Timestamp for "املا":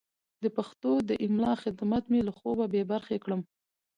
1.25-1.53